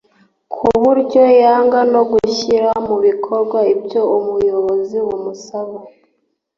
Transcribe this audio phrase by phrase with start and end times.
[0.53, 5.85] ku buryo yanga no gushyira mu bikorwa ibyo ubuyobozi bumusabye